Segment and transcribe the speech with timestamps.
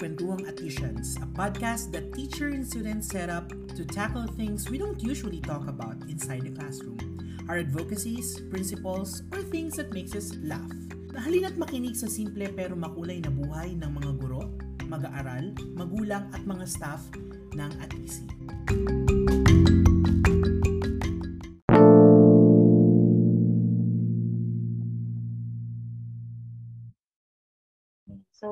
[0.00, 4.96] Kwentuhang Atisians, a podcast that teacher and students set up to tackle things we don't
[5.04, 6.96] usually talk about inside the classroom.
[7.52, 10.72] Our advocacies, principles, or things that makes us laugh.
[11.12, 14.48] Halina't makinig sa simple pero makulay na buhay ng mga guro,
[14.88, 17.04] mag-aaral, magulang at mga staff
[17.52, 18.24] ng Atisi.
[18.72, 18.99] So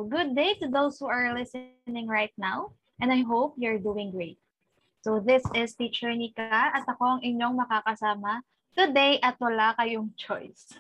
[0.09, 4.41] good day to those who are listening right now, and I hope you're doing great.
[5.05, 8.43] So this is Teacher Nika at ako ang inyong makakasama
[8.75, 10.75] today at wala kayong choice.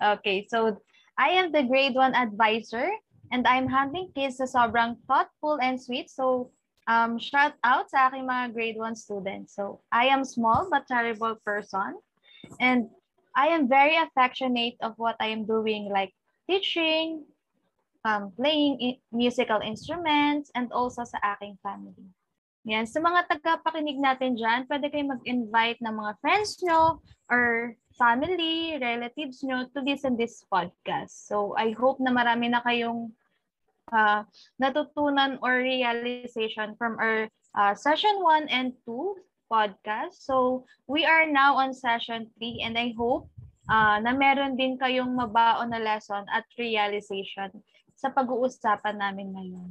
[0.00, 0.80] Okay, so
[1.14, 2.90] I am the grade 1 advisor
[3.30, 6.10] and I'm handling kids sa sobrang thoughtful and sweet.
[6.10, 6.50] So
[6.90, 9.54] um, shout out sa aking mga grade 1 students.
[9.54, 11.98] So I am small but terrible person
[12.58, 12.90] and
[13.38, 16.10] I am very affectionate of what I am doing like
[16.50, 17.22] teaching,
[18.04, 22.06] um, playing musical instruments, and also sa aking family.
[22.68, 22.84] Yan.
[22.84, 27.00] Sa mga tagapakinig natin dyan, pwede kayo mag-invite ng mga friends nyo
[27.32, 31.24] or family, relatives nyo to listen this podcast.
[31.24, 33.08] So, I hope na marami na kayong
[33.88, 34.20] uh,
[34.60, 39.16] natutunan or realization from our uh, session 1 and 2
[39.48, 40.20] podcast.
[40.20, 43.32] So, we are now on session 3 and I hope
[43.72, 47.48] uh, na meron din kayong mabaon na lesson at realization
[47.98, 49.70] sa pag-uusapan namin ngayon.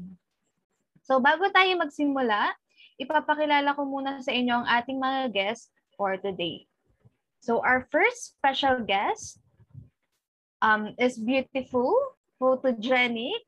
[1.08, 2.52] So bago tayo magsimula,
[3.00, 6.67] ipapakilala ko muna sa inyo ang ating mga guests for today.
[7.39, 9.39] So our first special guest
[10.59, 11.95] um, is beautiful,
[12.36, 13.48] photogenic,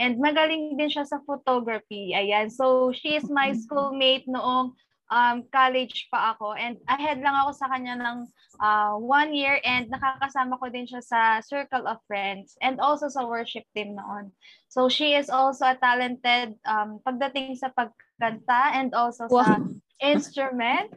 [0.00, 2.10] and magaling din siya sa photography.
[2.10, 2.50] Ayan.
[2.50, 4.74] So she is my schoolmate noong
[5.10, 8.18] um, college pa ako and ahead lang ako sa kanya ng
[8.62, 13.26] uh, one year and nakakasama ko din siya sa circle of friends and also sa
[13.26, 14.30] worship team noon.
[14.70, 19.42] So she is also a talented um, pagdating sa pagkanta and also wow.
[19.42, 19.58] sa
[20.00, 20.88] instrument.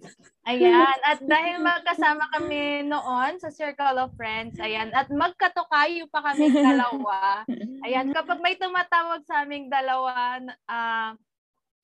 [0.47, 0.97] Ayan.
[1.03, 4.94] At dahil magkasama kami noon sa circle of friends, ayan.
[4.96, 7.44] At magkatukayo pa kami dalawa.
[7.84, 8.13] Ayan.
[8.13, 11.12] Kapag may tumatawag sa aming dalawa uh,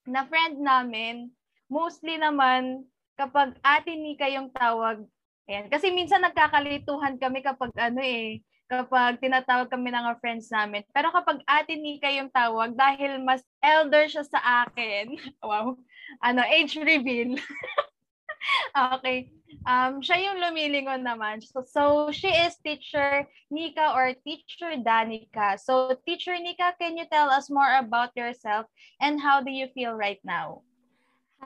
[0.08, 1.28] na friend namin,
[1.70, 5.06] mostly naman, kapag ate Nika yung tawag,
[5.46, 10.86] ayan, kasi minsan nagkakalituhan kami kapag ano eh, kapag tinatawag kami ng friends namin.
[10.94, 15.14] Pero kapag ate Nika yung tawag, dahil mas elder siya sa akin,
[15.46, 15.74] wow,
[16.22, 17.38] ano, age reveal.
[18.94, 19.30] okay.
[19.66, 21.42] Um, siya yung lumilingon naman.
[21.42, 21.82] So, so,
[22.14, 25.58] she is teacher Nika or teacher Danica.
[25.58, 28.70] So, teacher Nika, can you tell us more about yourself
[29.02, 30.62] and how do you feel right now?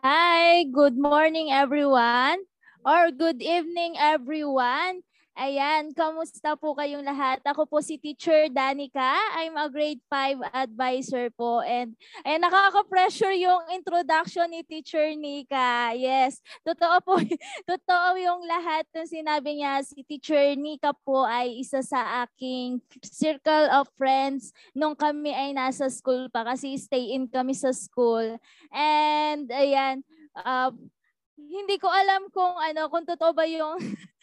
[0.03, 2.39] Hi, good morning everyone
[2.85, 5.03] or good evening everyone.
[5.35, 7.43] Ayan, kamusta po kayong lahat?
[7.43, 9.19] Ako po si Teacher Danica.
[9.35, 11.59] I'm a grade 5 advisor po.
[11.59, 15.91] And ayan, nakaka-pressure yung introduction ni Teacher Nika.
[15.99, 17.19] Yes, totoo po.
[17.67, 19.83] totoo yung lahat ng sinabi niya.
[19.83, 25.91] Si Teacher Nika po ay isa sa aking circle of friends nung kami ay nasa
[25.91, 28.39] school pa kasi stay in kami sa school.
[28.71, 30.07] And ayan,
[30.39, 30.71] uh,
[31.35, 33.83] hindi ko alam kung ano, kung totoo ba yung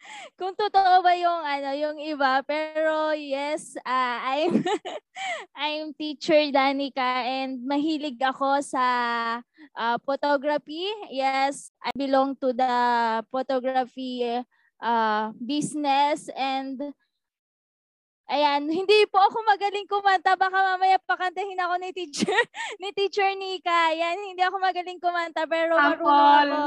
[0.38, 4.64] kung totoo ba yung ano yung iba pero yes uh, I'm
[5.56, 8.84] I'm teacher Danica and mahilig ako sa
[9.76, 10.88] uh, photography.
[11.12, 12.76] Yes I belong to the
[13.28, 14.24] photography
[14.80, 16.80] uh, business and
[18.30, 20.38] Ayan, hindi po ako magaling kumanta.
[20.38, 22.30] Baka mamaya pakantahin ako ni teacher,
[22.82, 23.90] ni teacher Nika.
[23.90, 26.64] Ayan, hindi ako magaling kumanta pero marunong ako.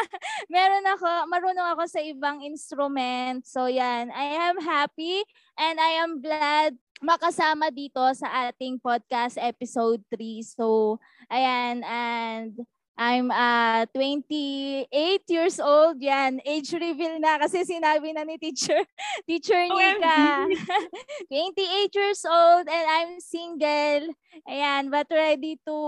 [0.54, 3.44] Meron ako, marunong ako sa ibang instrument.
[3.44, 5.20] So yan, I am happy
[5.60, 10.40] and I am glad makasama dito sa ating podcast episode 3.
[10.40, 10.96] So,
[11.28, 12.56] ayan, and
[12.94, 14.86] I'm uh, 28
[15.26, 15.98] years old.
[15.98, 18.86] Yan, age reveal na kasi sinabi na ni teacher,
[19.28, 20.46] teacher Nika.
[21.26, 24.14] 28 years old and I'm single.
[24.46, 25.78] Ayan, but ready to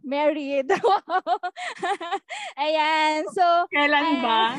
[0.00, 0.64] marry.
[2.64, 3.44] ayan, so.
[3.68, 4.56] Kailan ba?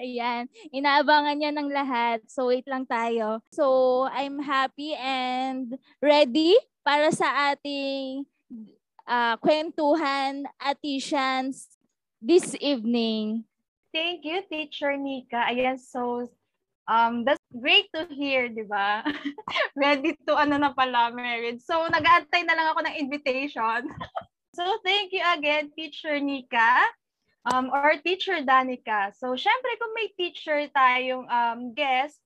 [0.00, 2.24] ayan, inaabangan niya ng lahat.
[2.32, 3.44] So, wait lang tayo.
[3.52, 8.24] So, I'm happy and ready para sa ating
[9.12, 11.68] uh, kwentuhan artisans
[12.16, 13.44] this evening.
[13.92, 15.52] Thank you, Teacher Nika.
[15.52, 16.32] Ayan, so
[16.88, 19.04] um, that's great to hear, di ba?
[19.76, 21.60] Ready to ano na pala, married.
[21.60, 23.84] So, nag-aantay na lang ako ng invitation.
[24.56, 26.88] so, thank you again, Teacher Nika.
[27.52, 29.12] Um, or Teacher Danica.
[29.18, 32.22] So, syempre, kung may teacher tayong um, guest,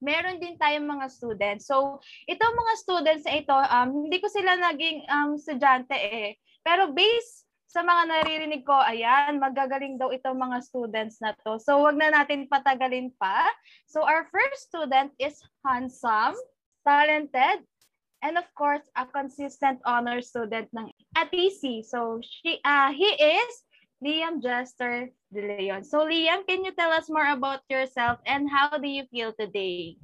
[0.00, 1.68] meron din tayong mga students.
[1.68, 6.40] So, itong mga students na ito, um, hindi ko sila naging um, estudyante eh.
[6.64, 11.62] Pero based sa mga naririnig ko, ayan, magagaling daw itong mga students na to.
[11.62, 13.46] So, wag na natin patagalin pa.
[13.86, 16.34] So, our first student is handsome,
[16.82, 17.62] talented,
[18.26, 21.86] and of course, a consistent honor student ng ATC.
[21.86, 23.52] So, she, uh, he is
[24.00, 25.84] Liam Jester De Leon.
[25.84, 30.00] So, Liam, can you tell us more about yourself and how do you feel today?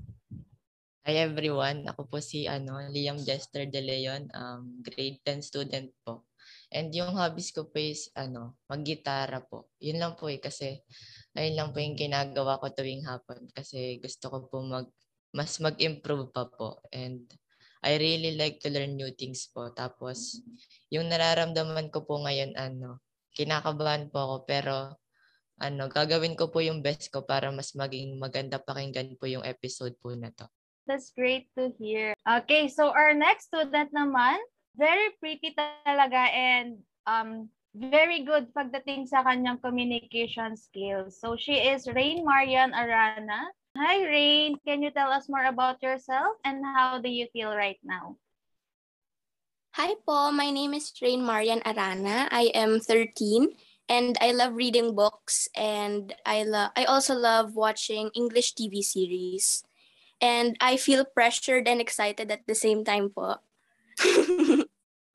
[1.09, 6.29] Hi everyone, ako po si ano, Liam Jester De Leon, um, grade 10 student po.
[6.69, 9.73] And yung hobbies ko po is ano, maggitara po.
[9.81, 10.77] Yun lang po eh kasi
[11.33, 14.93] ayun lang po yung ginagawa ko tuwing hapon kasi gusto ko po mag
[15.33, 17.25] mas mag-improve pa po and
[17.87, 19.73] I really like to learn new things po.
[19.73, 20.43] Tapos
[20.93, 23.06] yung nararamdaman ko po ngayon ano,
[23.37, 24.75] kinakabahan po ako pero
[25.61, 29.97] ano, gagawin ko po yung best ko para mas maging maganda pakinggan po yung episode
[30.01, 30.49] po na to.
[30.89, 32.15] That's great to hear.
[32.23, 34.39] Okay, so our next student naman
[34.77, 41.19] very pretty talaga and um, very good pagdating sa kanyang communication skills.
[41.21, 43.51] So she is Rain Marian Arana.
[43.77, 47.81] Hi Rain, can you tell us more about yourself and how do you feel right
[47.85, 48.17] now?
[49.77, 52.33] Hi po, my name is Rain Marian Arana.
[52.33, 53.53] I am 13
[53.93, 59.69] and I love reading books and I love I also love watching English TV series.
[60.17, 63.37] And I feel pressured and excited at the same time po.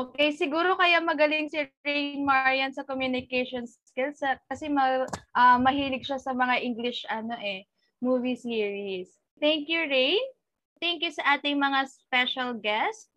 [0.02, 6.18] Okay, siguro kaya magaling si Rain Marian sa communication skills kasi ma, uh, mahilig siya
[6.18, 7.69] sa mga English ano eh,
[8.02, 9.10] movie series.
[9.38, 10.22] Thank you, Rain.
[10.81, 13.11] Thank you sa ating mga special guests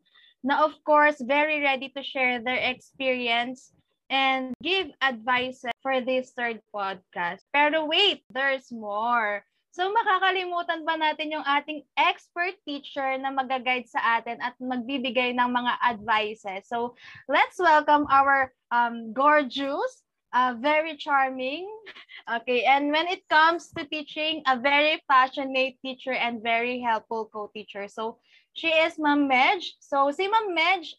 [0.45, 3.73] na of course very ready to share their experience
[4.13, 7.41] and give advice for this third podcast.
[7.57, 9.43] Pero wait, there's more.
[9.75, 15.51] So makakalimutan ba natin yung ating expert teacher na magaguide sa atin at magbibigay ng
[15.51, 16.71] mga advices.
[16.71, 16.95] So
[17.27, 21.67] let's welcome our um, gorgeous, uh, very charming,
[22.39, 27.91] okay, and when it comes to teaching, a very passionate teacher and very helpful co-teacher.
[27.91, 28.23] So
[28.55, 29.77] she is Ma'am Medj.
[29.83, 30.95] So si Ma'am Medj,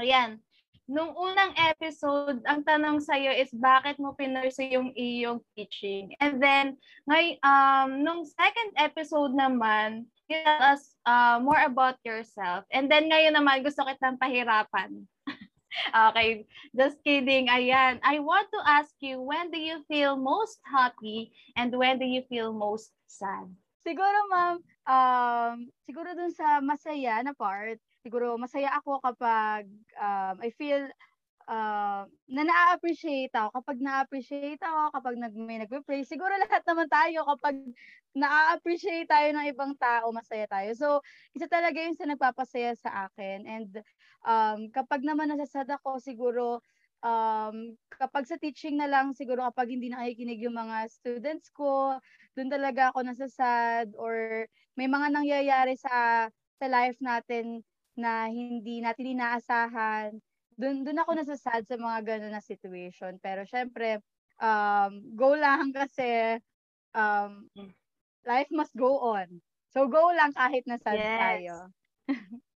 [0.00, 0.40] ayan,
[0.92, 6.12] Nung unang episode, ang tanong sa'yo is bakit mo pinursu yung iyong teaching?
[6.18, 6.76] And then,
[7.06, 12.68] ngay, um, nung second episode naman, tell us uh, more about yourself.
[12.68, 15.08] And then ngayon naman, gusto kitang pahirapan.
[16.12, 17.46] okay, just kidding.
[17.46, 18.02] Ayan.
[18.02, 22.26] I want to ask you, when do you feel most happy and when do you
[22.26, 23.46] feel most sad?
[23.86, 29.66] Siguro, ma'am, um, siguro dun sa masaya na part, siguro masaya ako kapag
[29.98, 30.90] um, I feel
[31.46, 33.62] uh, na na-appreciate ako.
[33.62, 37.56] Kapag na-appreciate ako, kapag nag, may nagpe-pray, siguro lahat naman tayo kapag
[38.12, 40.70] na-appreciate tayo ng ibang tao, masaya tayo.
[40.76, 40.88] So,
[41.34, 43.46] isa talaga yun sa nagpapasaya sa akin.
[43.48, 43.70] And
[44.26, 46.60] um, kapag naman nasasad ako, siguro
[47.02, 51.98] um, kapag sa teaching na lang, siguro kapag hindi nakikinig yung mga students ko,
[52.38, 54.46] doon talaga ako nasasad or
[54.78, 56.26] may mga nangyayari sa
[56.56, 57.60] sa life natin
[57.98, 60.16] na hindi natin inaasahan.
[60.56, 63.18] Doon doon ako nasasad sa mga ganun na situation.
[63.20, 64.00] Pero syempre,
[64.40, 66.40] um, go lang kasi
[66.96, 67.50] um,
[68.24, 69.28] life must go on.
[69.72, 71.18] So go lang kahit nasad yes.
[71.20, 71.54] tayo.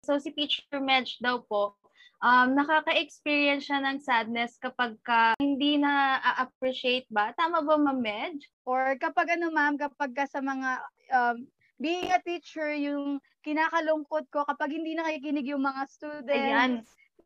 [0.07, 1.77] so si Teacher Medj daw po,
[2.23, 7.35] um, nakaka-experience siya ng sadness kapag ka hindi na appreciate ba?
[7.35, 8.39] Tama ba, Ma'am?
[8.65, 11.37] Or kapag ano, ma'am, kapag ka sa mga um,
[11.83, 16.31] being a teacher, yung kinakalungkot ko kapag hindi nakikinig yung mga students.
[16.31, 16.73] Ayan.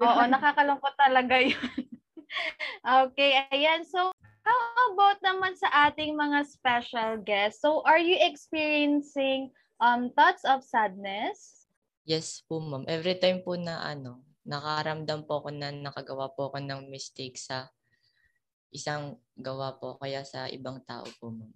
[0.00, 1.60] Oo, nakakalungkot talaga yun.
[3.04, 3.84] okay, ayan.
[3.84, 4.16] So,
[4.48, 7.60] how about naman sa ating mga special guests?
[7.60, 11.68] So, are you experiencing um thoughts of sadness?
[12.08, 12.88] Yes po, ma'am.
[12.88, 17.68] Every time po na ano, nakaramdam po ako na nakagawa po ako ng mistake sa
[18.70, 21.50] isang gawa po kaya sa ibang tao po, ma'am.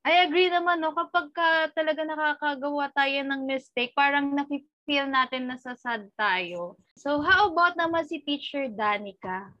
[0.00, 0.96] I agree naman, no?
[0.96, 6.80] Kapag ka talaga nakakagawa tayo ng mistake, parang nafe-feel natin na sad tayo.
[6.96, 9.52] So, how about naman si Teacher Danica?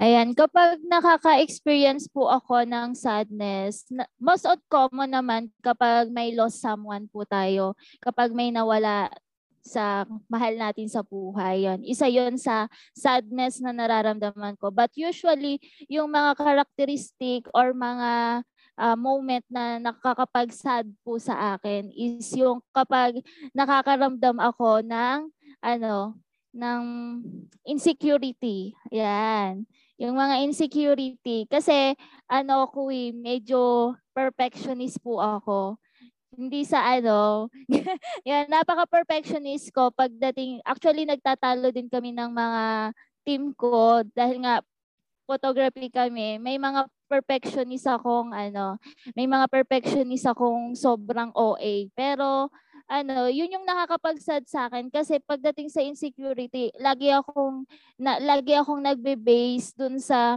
[0.00, 3.84] Ayan, kapag nakaka-experience po ako ng sadness,
[4.16, 9.12] most of common naman kapag may lost someone po tayo, kapag may nawala
[9.62, 11.64] sa mahal natin sa buhay.
[11.70, 11.80] Yon.
[11.86, 14.74] Isa yon sa sadness na nararamdaman ko.
[14.74, 18.42] But usually, yung mga characteristic or mga
[18.76, 23.22] uh, moment na nakakapag-sad po sa akin is yung kapag
[23.54, 25.30] nakakaramdam ako ng
[25.62, 26.18] ano
[26.52, 26.82] ng
[27.64, 28.76] insecurity.
[28.92, 29.64] Yan.
[29.96, 31.96] Yung mga insecurity kasi
[32.28, 35.80] ano ko eh, medyo perfectionist po ako.
[36.36, 37.48] Hindi sa ano.
[38.28, 42.64] yan, napaka-perfectionist ko pagdating, actually nagtatalo din kami ng mga
[43.22, 44.64] team ko dahil nga
[45.28, 48.76] photography kami, may mga perfectionist akong ano,
[49.14, 51.88] may mga perfectionist akong sobrang OA.
[51.94, 52.48] Pero
[52.90, 57.64] ano, yun yung nakakapagsad sa akin kasi pagdating sa insecurity, lagi akong
[58.00, 60.36] na, lagi akong nagbe-base dun sa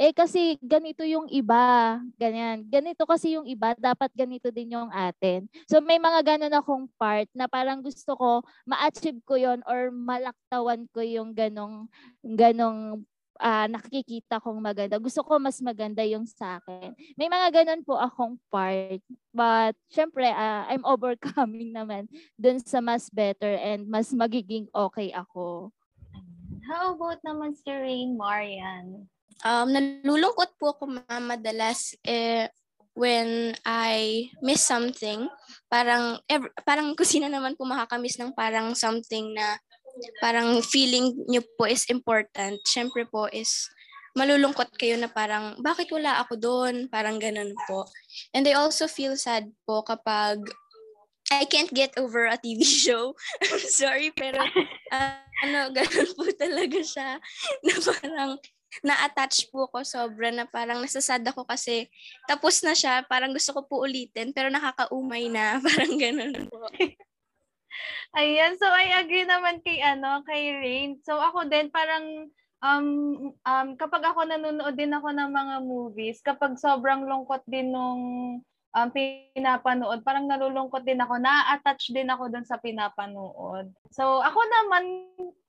[0.00, 2.64] eh kasi ganito yung iba, ganyan.
[2.64, 5.44] Ganito kasi yung iba, dapat ganito din yung atin.
[5.68, 10.88] So may mga ganun akong part na parang gusto ko ma-achieve ko yon or malaktawan
[10.88, 11.84] ko yung ganong
[12.24, 13.04] ganong
[13.36, 14.96] uh, nakikita kong maganda.
[14.96, 16.96] Gusto ko mas maganda yung sa akin.
[17.20, 19.04] May mga ganun po akong part.
[19.36, 22.08] But syempre, uh, I'm overcoming naman
[22.40, 25.76] dun sa mas better and mas magiging okay ako.
[26.64, 29.04] How about naman si Rain Marian?
[29.40, 32.50] Um, nalulungkot po ako madalas eh,
[32.94, 35.28] when I miss something.
[35.70, 39.56] Parang, ever, parang kusina naman po makakamiss ng parang something na
[40.22, 42.60] parang feeling nyo po is important.
[42.68, 43.68] Siyempre po is
[44.18, 46.74] malulungkot kayo na parang, bakit wala ako doon?
[46.90, 47.86] Parang ganun po.
[48.34, 50.42] And I also feel sad po kapag
[51.30, 53.14] I can't get over a TV show.
[53.70, 55.14] sorry, pero uh,
[55.46, 57.22] ano, ganun po talaga siya.
[57.62, 58.30] Na parang
[58.82, 61.90] na-attach po ko sobra na parang nasasad ako kasi
[62.30, 66.66] tapos na siya, parang gusto ko po ulitin pero nakakaumay na, parang ganun po.
[68.18, 70.98] Ayan, so I agree naman kay ano, kay Rain.
[71.06, 72.26] So ako din parang
[72.58, 72.86] um,
[73.46, 78.02] um kapag ako nanonood din ako ng mga movies, kapag sobrang lungkot din nung
[78.74, 83.70] um, pinapanood, parang nalulungkot din ako, na-attach din ako dun sa pinapanood.
[83.90, 84.84] So, ako naman,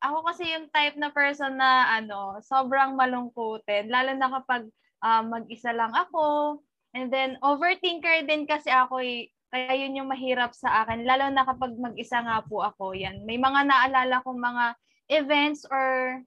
[0.01, 4.65] ako kasi yung type na person na, ano, sobrang malungkutin, lalo na kapag
[5.05, 6.59] um, mag-isa lang ako,
[6.97, 11.43] and then, overthinker din kasi ako, eh, kaya yun yung mahirap sa akin, lalo na
[11.43, 13.27] kapag mag-isa nga po ako, yan.
[13.27, 14.65] May mga naalala kong mga
[15.11, 16.17] events or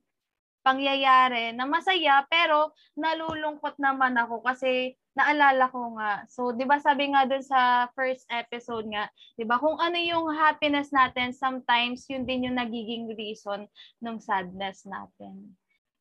[0.65, 6.27] pangyayari na masaya pero nalulungkot naman ako kasi naalala ko nga.
[6.27, 9.07] So, 'di ba sabi nga dun sa first episode nga,
[9.39, 13.71] 'di ba, kung ano yung happiness natin, sometimes yun din yung nagiging reason
[14.03, 15.55] ng sadness natin.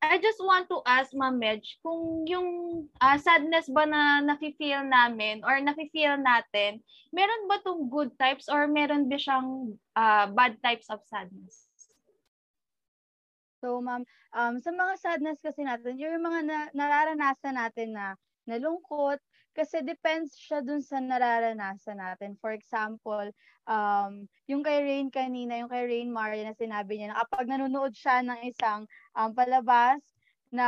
[0.04, 2.48] I just want to ask Ma'am Medj, kung yung
[3.00, 8.68] uh, sadness ba na nafi-feel namin or nafi-feel natin, meron ba tong good types or
[8.68, 11.72] meron ba siyang uh, bad types of sadness?
[13.64, 14.04] So, ma'am,
[14.36, 18.12] um, sa mga sadness kasi natin, yung mga na, nararanasan natin na
[18.46, 19.20] nalungkot,
[19.54, 22.34] kasi depends siya dun sa nararanasan natin.
[22.42, 23.30] For example,
[23.70, 27.94] um, yung kay Rain kanina, yung kay Rain Maria na sinabi niya na kapag nanonood
[27.94, 30.02] siya ng isang um, palabas
[30.50, 30.66] na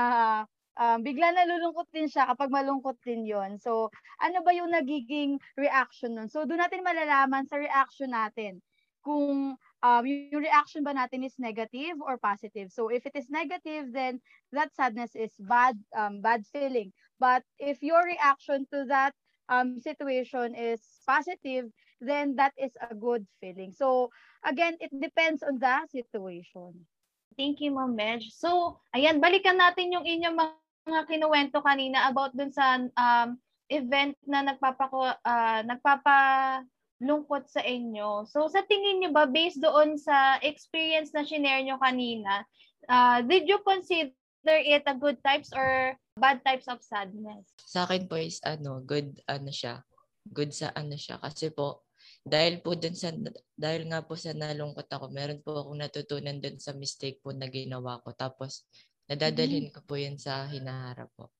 [0.78, 3.90] um, bigla nalulungkot din siya kapag malungkot din yon So,
[4.23, 6.30] ano ba yung nagiging reaction nun?
[6.30, 8.62] So, doon natin malalaman sa reaction natin
[9.02, 12.71] kung um, yung reaction ba natin is negative or positive.
[12.71, 16.92] So, if it is negative, then that sadness is bad, um, bad feeling.
[17.18, 19.12] But if your reaction to that
[19.49, 21.70] um, situation is positive,
[22.00, 23.73] then that is a good feeling.
[23.73, 24.11] So
[24.44, 26.87] again, it depends on the situation.
[27.37, 28.32] Thank you, Ma'am Medj.
[28.32, 30.40] So, ayan, balikan natin yung inyong
[30.88, 33.37] mga kinuwento kanina about dun sa um,
[33.68, 38.25] event na nagpapako, uh, nagpapalungkot sa inyo.
[38.25, 42.40] So, sa tingin niyo ba, based doon sa experience na shinare nyo kanina,
[42.88, 47.44] uh, did you consider it a good types or bad types of sadness?
[47.61, 49.85] Sa akin po is ano, good ano siya.
[50.26, 51.87] Good sa ano siya kasi po
[52.26, 53.14] dahil po dun sa
[53.54, 57.46] dahil nga po sa nalungkot ako, meron po akong natutunan dun sa mistake po na
[57.46, 58.11] ginawa ko.
[58.16, 58.66] Tapos
[59.06, 59.85] nadadalhin mm-hmm.
[59.85, 61.30] ko po 'yun sa hinaharap po.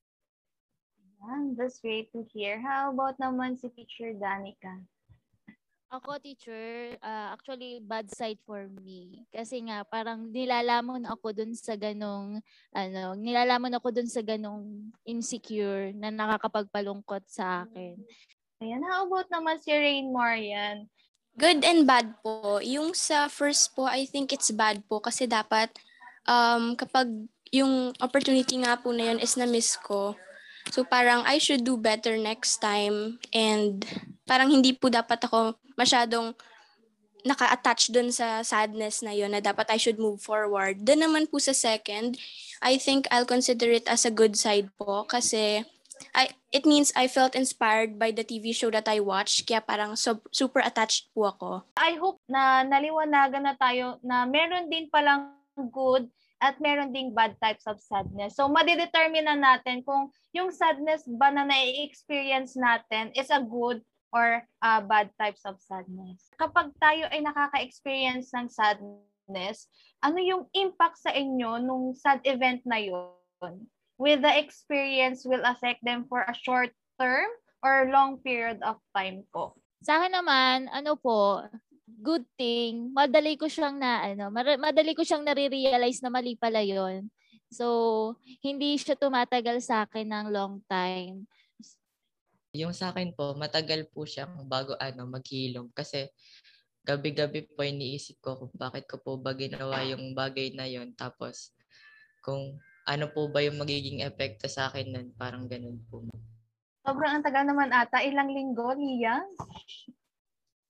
[1.17, 2.61] Yeah, that's great to hear.
[2.61, 4.79] How about naman si teacher Danica?
[5.87, 9.23] Ako, teacher, uh, actually, bad side for me.
[9.31, 12.43] Kasi nga, parang nilalamon ako dun sa ganong,
[12.75, 17.95] ano, nilalamon ako dun sa ganong insecure na nakakapagpalungkot sa akin.
[18.59, 20.91] Ayan, how about naman si Rain Marian?
[21.39, 22.59] Good and bad po.
[22.59, 25.71] Yung sa first po, I think it's bad po kasi dapat
[26.27, 27.07] um, kapag
[27.55, 30.19] yung opportunity nga po na yun is na-miss ko,
[30.71, 33.87] So parang I should do better next time and
[34.27, 36.33] parang hindi po dapat ako masyadong
[37.27, 40.83] naka-attach dun sa sadness na yon na dapat I should move forward.
[40.83, 42.15] Then naman po sa second,
[42.63, 45.67] I think I'll consider it as a good side po kasi
[46.13, 49.97] I, it means I felt inspired by the TV show that I watched kaya parang
[49.97, 51.51] so, super attached po ako.
[51.77, 55.33] I hope na naliwanagan na tayo na meron din palang
[55.73, 56.05] good
[56.37, 58.37] at meron ding bad types of sadness.
[58.37, 63.81] So, madidetermine na natin kung yung sadness ba na nai-experience natin is a good
[64.17, 66.33] or uh, bad types of sadness.
[66.41, 69.69] Kapag tayo ay nakaka-experience ng sadness,
[70.01, 73.69] ano yung impact sa inyo nung sad event na yun?
[74.01, 77.29] Will the experience will affect them for a short term
[77.61, 79.53] or long period of time po?
[79.85, 81.45] Sa akin naman, ano po,
[82.01, 87.09] good thing, madali ko siyang na, ano, madali ko siyang nare-realize na mali pala yon
[87.47, 91.23] So, hindi siya tumatagal sa akin ng long time.
[92.57, 95.69] Yung sa akin po, matagal po siyang bago ano, maghilom.
[95.77, 96.09] Kasi
[96.81, 101.53] gabi-gabi po iniisip ko kung bakit ko po ba ginawa yung bagay na yon Tapos,
[102.25, 105.07] kung ano po ba yung magiging epekto sa akin nun.
[105.19, 106.07] Parang ganun po.
[106.87, 107.99] Sobrang ang tagal naman ata.
[107.99, 109.19] Ilang linggo, Lia?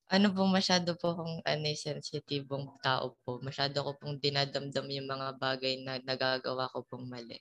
[0.09, 3.37] Ano po, masyado po akong ano, sensitibong tao po.
[3.45, 7.37] Masyado ko pong dinadamdam yung mga bagay na nagagawa ko pong mali.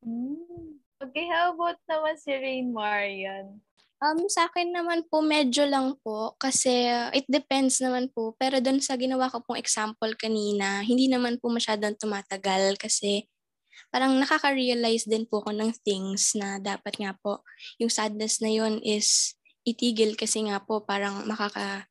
[0.00, 0.83] Mm.
[1.02, 3.58] Okay, how about naman si Rain Marian?
[4.04, 6.36] Um, sa akin naman po, medyo lang po.
[6.36, 8.36] Kasi uh, it depends naman po.
[8.36, 13.26] Pero doon sa ginawa ko pong example kanina, hindi naman po masyadong tumatagal kasi
[13.90, 17.42] parang nakaka-realize din po ako ng things na dapat nga po
[17.78, 19.34] yung sadness na yon is
[19.66, 21.88] itigil kasi nga po parang makaka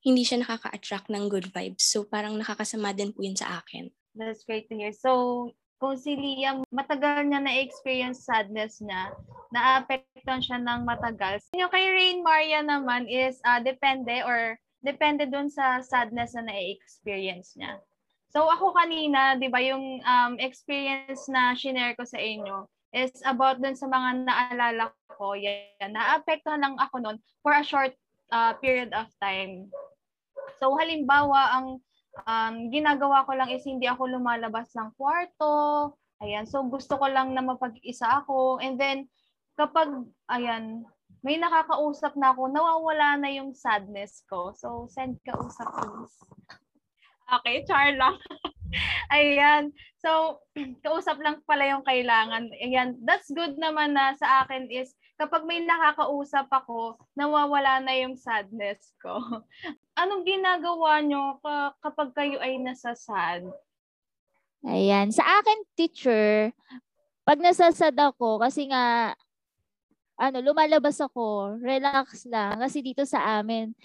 [0.00, 1.92] hindi siya nakaka-attract ng good vibes.
[1.92, 3.92] So parang nakakasama din po yun sa akin.
[4.16, 4.90] That's great to hear.
[4.96, 9.16] So, kung si Liam, matagal niya na-experience sadness niya,
[9.48, 11.40] na-affectan siya ng matagal.
[11.56, 17.56] Yung kay Rain Maria naman is uh, depende or depende dun sa sadness na na-experience
[17.56, 17.80] niya.
[18.30, 23.58] So ako kanina, 'di ba, yung um, experience na shinare ko sa inyo is about
[23.58, 25.34] dun sa mga naalala ko.
[25.34, 27.96] Yan, naapektuhan lang ako noon for a short
[28.30, 29.66] uh, period of time.
[30.62, 31.82] So halimbawa, ang
[32.26, 35.94] um, ginagawa ko lang is hindi ako lumalabas ng kwarto.
[36.20, 38.60] Ayan, so gusto ko lang na mapag-isa ako.
[38.60, 39.08] And then,
[39.56, 39.88] kapag,
[40.28, 40.84] ayan,
[41.24, 44.52] may nakakausap na ako, nawawala na yung sadness ko.
[44.56, 46.16] So, send ka usap, please.
[47.30, 48.18] Okay, char lang.
[49.14, 49.70] Ayan.
[50.02, 50.42] So,
[50.86, 52.50] kausap lang pala yung kailangan.
[52.58, 52.98] Ayan.
[53.06, 58.96] That's good naman na sa akin is kapag may nakakausap ako, nawawala na yung sadness
[58.96, 59.20] ko.
[60.00, 61.36] Anong ginagawa nyo
[61.84, 63.44] kapag kayo ay nasa sad?
[64.64, 65.12] Ayan.
[65.12, 66.56] Sa akin, teacher,
[67.28, 69.12] pag nasasad ako, kasi nga,
[70.16, 72.56] ano, lumalabas ako, relax lang.
[72.56, 73.76] Kasi dito sa amin,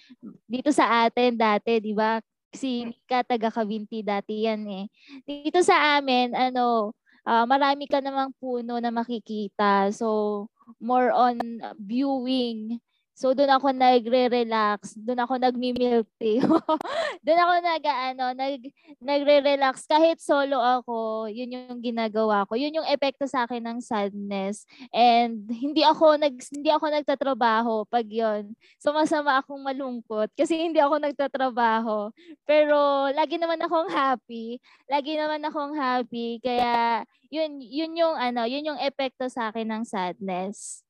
[0.47, 2.23] dito sa atin dati, di ba?
[2.55, 4.85] Si Nika, taga Kabinti dati yan eh.
[5.27, 6.95] Dito sa amin, ano,
[7.27, 9.91] uh, marami ka namang puno na makikita.
[9.91, 10.47] So,
[10.79, 12.79] more on viewing.
[13.15, 16.43] So doon ako nagre-relax, doon ako nagmi-milk tea.
[17.25, 18.59] doon ako nag ano, nag
[18.99, 22.59] nagre-relax kahit solo ako, yun yung ginagawa ko.
[22.59, 24.67] Yun yung epekto sa akin ng sadness.
[24.91, 28.51] And hindi ako nag hindi ako nagtatrabaho pag yon.
[28.83, 32.11] So masama akong malungkot kasi hindi ako nagtatrabaho.
[32.43, 34.59] Pero lagi naman akong happy.
[34.91, 39.83] Lagi naman akong happy kaya yun yun yung ano, yun yung epekto sa akin ng
[39.87, 40.83] sadness.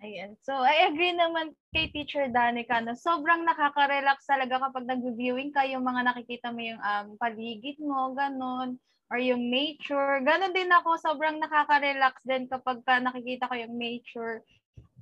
[0.00, 0.32] Ayan.
[0.40, 5.84] So, I agree naman kay Teacher Danica na sobrang nakaka-relax talaga kapag nag-viewing ka, yung
[5.84, 8.80] mga nakikita mo yung um, paligid mo, ganun,
[9.12, 10.24] or yung nature.
[10.24, 14.40] Ganun din ako, sobrang nakaka-relax din kapag ka nakikita ko yung nature.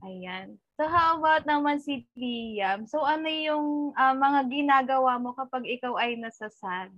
[0.03, 0.59] Ayan.
[0.75, 2.87] So, how about naman si Liam?
[2.91, 6.91] So, ano yung uh, mga ginagawa mo kapag ikaw ay nasa sad?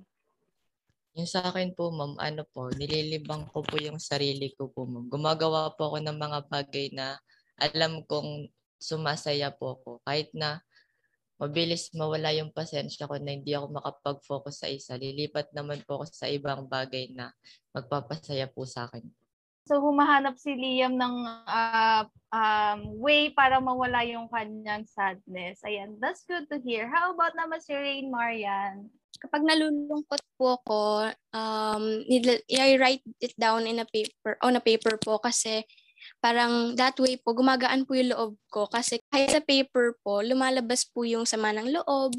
[1.18, 5.10] Yung sa akin po, ma'am, ano po, nililibang ko po yung sarili ko po, ma'am.
[5.10, 7.18] Gumagawa po ako ng mga bagay na
[7.60, 8.48] alam kong
[8.80, 9.90] sumasaya po ako.
[10.08, 10.64] Kahit na
[11.40, 14.96] mabilis mawala yung pasensya ko na hindi ako makapag-focus sa isa.
[14.96, 17.32] Lilipat naman po ako sa ibang bagay na
[17.72, 19.04] magpapasaya po sa akin.
[19.68, 25.62] So humahanap si Liam ng uh, um, way para mawala yung kanyang sadness.
[25.62, 26.90] Ayan, that's good to hear.
[26.90, 28.90] How about naman si Rain Marian?
[29.20, 31.84] Kapag nalulungkot po ako, um,
[32.50, 35.62] I write it down in a paper, on a paper po kasi
[36.20, 40.84] parang that way po, gumagaan po yung loob ko kasi kahit sa paper po, lumalabas
[40.84, 42.12] po yung sama ng loob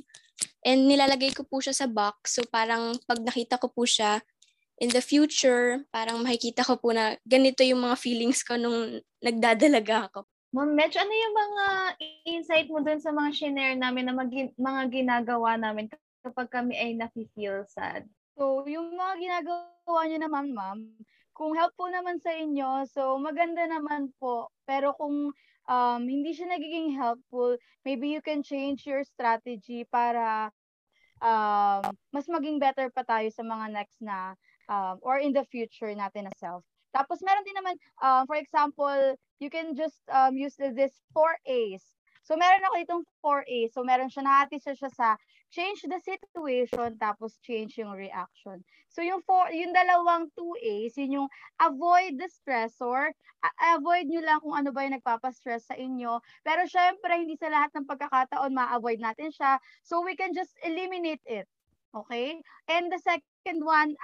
[0.65, 2.37] and nilalagay ko po siya sa box.
[2.37, 4.19] So parang pag nakita ko po siya
[4.81, 10.09] in the future, parang makikita ko po na ganito yung mga feelings ko nung nagdadalaga
[10.09, 10.25] ako.
[10.51, 11.65] Ma'am Mitch, ano yung mga
[12.27, 15.87] insight mo dun sa mga shinare namin na mag- mga ginagawa namin
[16.25, 18.03] kapag kami ay nafe-feel sad?
[18.35, 20.79] So, yung mga ginagawa niyo naman, ma'am,
[21.41, 24.53] kung helpful naman sa inyo, so maganda naman po.
[24.69, 25.33] Pero kung
[25.65, 30.53] um, hindi siya nagiging helpful, maybe you can change your strategy para
[31.17, 31.81] um,
[32.13, 34.37] mas maging better pa tayo sa mga next na
[34.69, 36.61] um, or in the future natin na self.
[36.93, 37.73] Tapos meron din naman,
[38.05, 41.81] um, for example, you can just um, use this four A's.
[42.21, 43.73] So meron ako itong 4A.
[43.73, 45.17] So meron siya, nahati siya, siya sa
[45.51, 48.63] change the situation tapos change yung reaction.
[48.87, 53.11] So yung four, yung dalawang 2A's, yun yung avoid the stressor,
[53.59, 56.23] avoid nyo lang kung ano ba yung nagpapastress sa inyo.
[56.43, 59.59] Pero syempre, hindi sa lahat ng pagkakataon ma-avoid natin siya.
[59.83, 61.47] So we can just eliminate it.
[61.91, 62.39] Okay?
[62.71, 63.95] And the second one,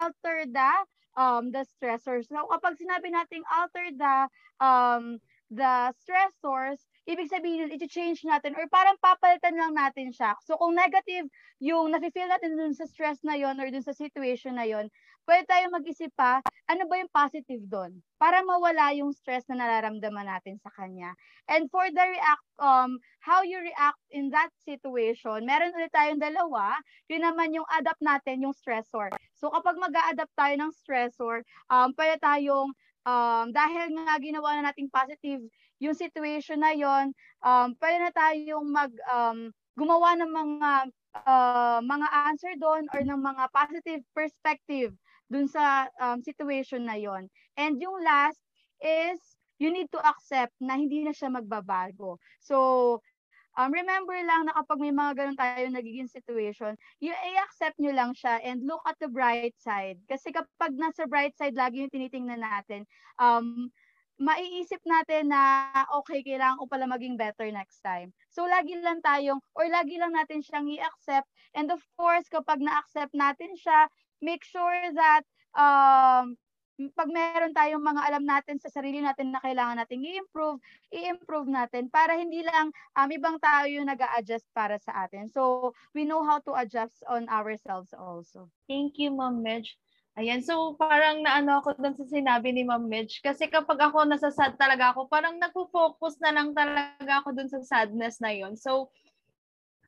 [0.00, 0.72] alter the
[1.18, 2.30] um the stressors.
[2.30, 4.16] So kapag sinabi nating alter the
[4.62, 5.18] um
[5.50, 10.36] the stressors, ibig sabihin, i-change natin or parang papalitan lang natin siya.
[10.44, 11.28] So kung negative
[11.62, 14.92] yung nafe-feel natin dun sa stress na yon or dun sa situation na yon,
[15.24, 18.02] pwede tayo mag-isip pa, ano ba yung positive doon?
[18.18, 21.14] Para mawala yung stress na nararamdaman natin sa kanya.
[21.48, 26.78] And for the react, um, how you react in that situation, meron ulit tayong dalawa.
[27.08, 29.12] Yun naman yung adapt natin, yung stressor.
[29.34, 32.70] So kapag mag adapt tayo ng stressor, um, pwede tayong
[33.06, 35.42] um, dahil nga ginawa na nating positive
[35.80, 40.70] yung situation na yon um, pwede na tayong mag um, gumawa ng mga
[41.24, 44.92] uh, mga answer doon or ng mga positive perspective
[45.32, 48.38] dun sa um, situation na yon and yung last
[48.84, 49.18] is
[49.60, 53.00] you need to accept na hindi na siya magbabago so
[53.58, 58.14] Um, remember lang na kapag may mga ganun tayo nagiging situation, you i-accept nyo lang
[58.14, 59.98] siya and look at the bright side.
[60.06, 62.86] Kasi kapag nasa bright side lagi yung tinitingnan natin,
[63.18, 63.66] um,
[64.20, 68.12] maiisip natin na okay, kailangan ko pala maging better next time.
[68.28, 71.26] So, lagi lang tayong, or lagi lang natin siyang i-accept.
[71.56, 73.88] And of course, kapag na-accept natin siya,
[74.20, 75.24] make sure that
[75.56, 76.36] um,
[76.96, 80.60] pag meron tayong mga alam natin sa sarili natin na kailangan nating i-improve,
[80.92, 85.28] i-improve natin para hindi lang um, ibang tao yung nag adjust para sa atin.
[85.28, 88.52] So, we know how to adjust on ourselves also.
[88.68, 89.76] Thank you, Ma'am Midge.
[90.18, 93.22] Ayan, so parang naano ako dun sa sinabi ni Ma'am Midge.
[93.22, 97.62] Kasi kapag ako nasa sad talaga ako, parang nagpo-focus na lang talaga ako dun sa
[97.62, 98.58] sadness na yon.
[98.58, 98.90] So,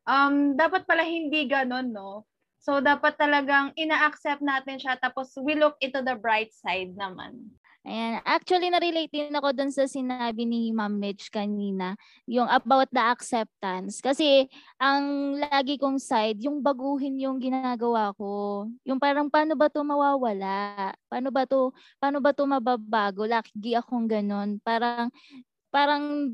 [0.07, 2.23] um, dapat pala hindi ganon, no?
[2.63, 7.51] So, dapat talagang ina-accept natin siya tapos we look into the bright side naman.
[7.83, 8.23] Ayan.
[8.23, 11.99] Actually, na-relate din ako dun sa sinabi ni Ma'am Mitch kanina,
[12.31, 13.99] yung about the acceptance.
[13.99, 14.47] Kasi,
[14.79, 18.71] ang lagi kong side, yung baguhin yung ginagawa ko.
[18.87, 20.95] Yung parang, paano ba to mawawala?
[21.11, 23.27] Paano ba to, paano ba to mababago?
[23.27, 24.63] Lagi akong ganun.
[24.63, 25.11] Parang,
[25.75, 26.31] parang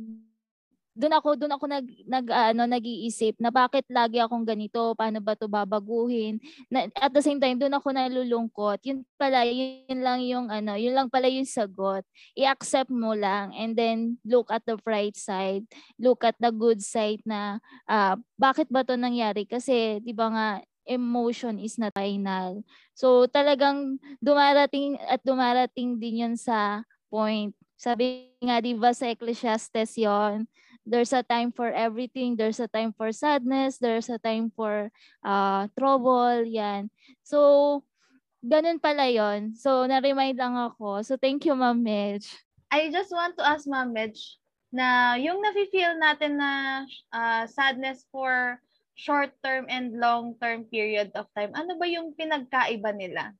[0.99, 5.39] doon ako doon ako nag nag ano nag-iisip na bakit lagi akong ganito, paano ba
[5.39, 6.43] 'to babaguhin?
[6.67, 8.83] Na, at the same time doon ako nalulungkot.
[8.83, 12.03] Yun pala yun lang yung ano, yun lang pala yung sagot.
[12.35, 15.63] I-accept mo lang and then look at the bright side,
[16.03, 19.47] look at the good side na uh, bakit ba 'to nangyari?
[19.47, 20.49] Kasi 'di ba nga
[20.89, 22.67] emotion is not final.
[22.99, 27.55] So talagang dumarating at dumarating din yun sa point.
[27.79, 30.51] Sabi nga 'di ba sa Ecclesiastes 'yon,
[30.89, 32.35] there's a time for everything.
[32.35, 33.77] There's a time for sadness.
[33.77, 34.89] There's a time for
[35.21, 36.49] uh, trouble.
[36.49, 36.89] Yan.
[37.23, 37.85] So,
[38.41, 39.53] ganun pala yon.
[39.53, 41.05] So, na-remind lang ako.
[41.05, 42.33] So, thank you, Ma'am Medj.
[42.73, 44.41] I just want to ask Ma'am Medj
[44.73, 48.61] na yung nafe-feel natin na uh, sadness for
[48.99, 53.31] short-term and long-term period of time, ano ba yung pinagkaiba nila?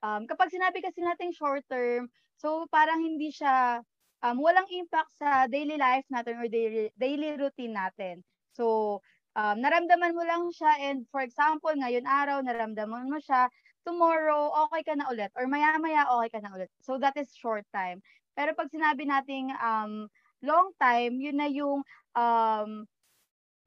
[0.00, 2.06] Um, kapag sinabi kasi natin short-term,
[2.38, 3.82] so parang hindi siya
[4.24, 8.24] um, walang impact sa daily life natin or daily, daily routine natin.
[8.56, 8.98] So,
[9.36, 13.52] um, naramdaman mo lang siya and for example, ngayon araw, naramdaman mo siya,
[13.84, 15.28] tomorrow, okay ka na ulit.
[15.36, 16.72] Or maya-maya, okay ka na ulit.
[16.80, 18.00] So, that is short time.
[18.32, 20.08] Pero pag sinabi nating um,
[20.40, 21.84] long time, yun na yung
[22.16, 22.70] um,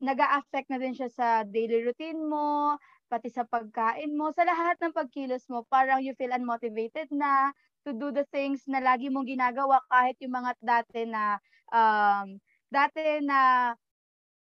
[0.01, 4.93] nag-a-affect na din siya sa daily routine mo, pati sa pagkain mo, sa lahat ng
[4.93, 7.53] pagkilos mo, parang you feel unmotivated na,
[7.87, 11.39] to do the things na lagi mong ginagawa kahit yung mga dati na
[11.71, 12.35] um,
[12.67, 13.71] dati na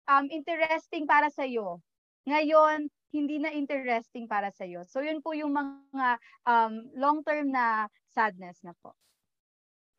[0.06, 1.82] um, interesting para sa iyo.
[2.30, 4.86] Ngayon, hindi na interesting para sa iyo.
[4.86, 8.94] So yun po yung mga um, long-term na sadness na po.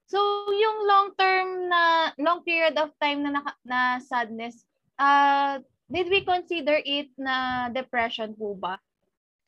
[0.08, 4.64] So yung long-term na long period of time na na sadness,
[4.96, 5.60] uh,
[5.92, 8.80] did we consider it na depression po ba?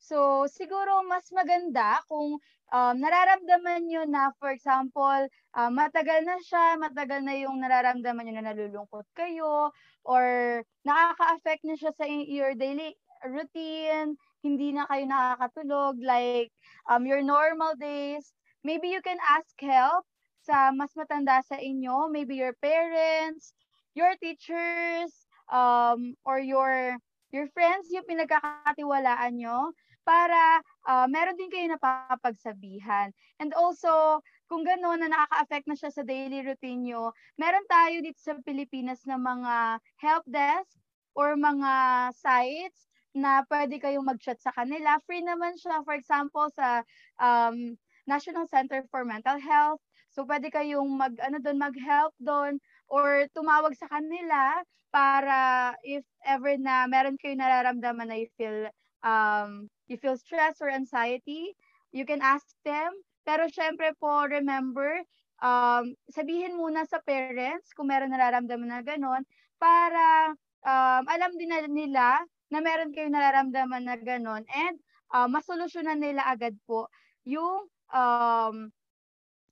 [0.06, 2.38] So, siguro mas maganda kung
[2.70, 5.26] um, nararamdaman nyo na, for example,
[5.58, 9.74] uh, matagal na siya, matagal na yung nararamdaman nyo na nalulungkot kayo,
[10.06, 12.94] or nakaka-affect na siya sa your daily
[13.26, 14.14] routine,
[14.46, 16.54] hindi na kayo nakakatulog, like
[16.86, 18.30] um, your normal days,
[18.62, 20.06] maybe you can ask help
[20.38, 23.58] sa mas matanda sa inyo, maybe your parents,
[23.98, 26.94] your teachers, um, or your
[27.34, 29.74] your friends yung pinagkakatiwalaan nyo
[30.06, 33.10] para uh, meron din kayo napapagsabihan.
[33.42, 38.22] And also, kung gano'n na nakaka-affect na siya sa daily routine nyo, meron tayo dito
[38.22, 40.78] sa Pilipinas na mga help desk
[41.18, 41.72] or mga
[42.14, 45.02] sites na pwede kayong mag-chat sa kanila.
[45.02, 46.86] Free naman siya, for example, sa
[47.18, 47.74] um,
[48.06, 49.82] National Center for Mental Health.
[50.14, 54.62] So, pwede kayong mag, ano doon, mag-help doon or tumawag sa kanila
[54.94, 58.70] para if ever na meron kayo nararamdaman na you feel
[59.02, 61.54] um, you feel stress or anxiety,
[61.92, 62.90] you can ask them.
[63.26, 65.02] Pero syempre po, remember,
[65.42, 69.22] um, sabihin muna sa parents kung meron nararamdaman na gano'n
[69.58, 72.06] para um, alam din na nila
[72.52, 74.76] na meron kayong nararamdaman na gano'n and
[75.10, 76.86] uh, masolusyonan nila agad po
[77.26, 78.70] yung um,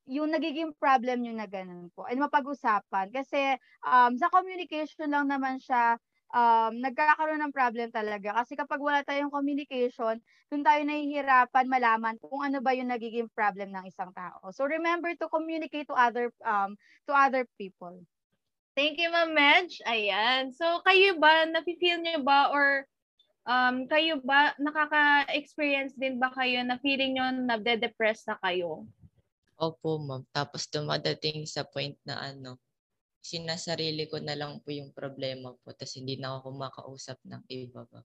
[0.05, 3.09] yung nagiging problem nyo na ganun po and mapag-usapan.
[3.09, 5.97] Kasi um, sa communication lang naman siya
[6.35, 8.35] um, nagkakaroon ng problem talaga.
[8.42, 10.18] Kasi kapag wala tayong communication,
[10.51, 14.51] dun tayo nahihirapan malaman kung ano ba yung nagiging problem ng isang tao.
[14.51, 16.75] So remember to communicate to other um
[17.07, 18.03] to other people.
[18.75, 19.79] Thank you, Ma'am Medj.
[19.87, 20.51] Ayan.
[20.51, 22.90] So kayo ba, nafe-feel niyo ba or
[23.47, 28.83] um, kayo ba, nakaka-experience din ba kayo na feeling nyo na de-depress na kayo?
[29.55, 30.27] Opo, ma'am.
[30.35, 32.59] Tapos dumadating sa point na ano,
[33.25, 37.89] sinasarili ko na lang po yung problema po tapos hindi na ako makausap ng iba
[37.89, 38.05] ba.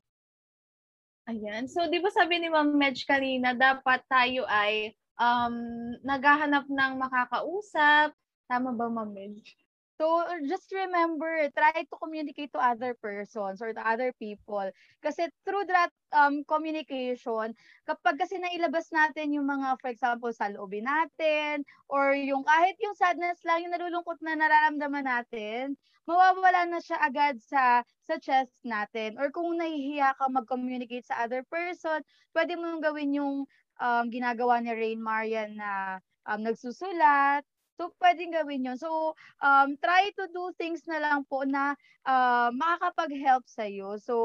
[1.27, 1.67] Ayan.
[1.69, 5.53] So, di ba sabi ni Ma'am Medj kanina, dapat tayo ay um,
[6.01, 8.15] naghahanap ng makakausap.
[8.49, 9.58] Tama ba, Ma'am Medj?
[9.99, 14.71] So just remember, try to communicate to other persons or to other people.
[15.03, 17.51] Kasi through that um, communication,
[17.83, 22.95] kapag kasi nailabas natin yung mga, for example, sa loobin natin, or yung kahit yung
[22.95, 25.75] sadness lang, yung nalulungkot na nararamdaman natin,
[26.07, 29.19] mawawala na siya agad sa sa chest natin.
[29.19, 31.99] Or kung nahihiya ka mag-communicate sa other person,
[32.31, 33.43] pwede mo gawin yung
[33.83, 37.43] um, ginagawa ni Rain Marian na um, nagsusulat,
[37.79, 38.75] So, pwedeng gawin yun.
[38.75, 43.95] So, um, try to do things na lang po na uh, makakapag-help sa'yo.
[44.03, 44.15] So,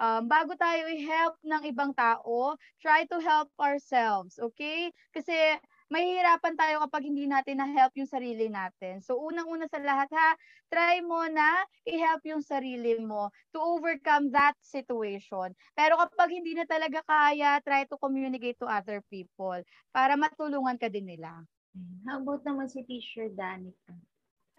[0.00, 4.40] um, bago tayo i-help ng ibang tao, try to help ourselves.
[4.40, 4.88] Okay?
[5.12, 5.36] Kasi,
[5.92, 9.04] mahihirapan tayo kapag hindi natin na-help yung sarili natin.
[9.04, 10.30] So, unang-una sa lahat ha,
[10.72, 15.52] try mo na i-help yung sarili mo to overcome that situation.
[15.76, 19.60] Pero kapag hindi na talaga kaya, try to communicate to other people
[19.92, 21.44] para matulungan ka din nila.
[22.08, 23.94] How about naman si Teacher Danica?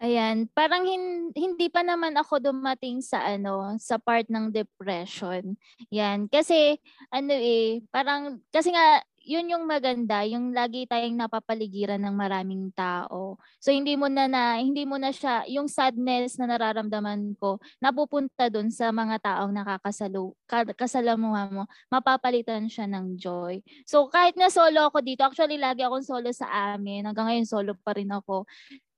[0.00, 5.60] Ayan, parang hin- hindi pa naman ako dumating sa ano, sa part ng depression.
[5.92, 6.80] Yan, kasi
[7.12, 13.36] ano eh, parang kasi nga yun yung maganda, yung lagi tayong napapaligiran ng maraming tao.
[13.60, 18.48] So hindi mo na, na hindi mo na siya yung sadness na nararamdaman ko napupunta
[18.48, 20.32] dun sa mga taong nakakasalo
[20.76, 23.60] kasalamuha mo, mapapalitan siya ng joy.
[23.84, 27.04] So kahit na solo ako dito, actually lagi akong solo sa amin.
[27.04, 28.48] Hanggang ngayon solo pa rin ako.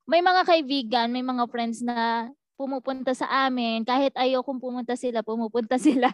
[0.06, 5.76] May mga kaibigan, may mga friends na pumupunta sa amin, kahit ayokong pumunta sila, pumupunta
[5.82, 6.12] sila.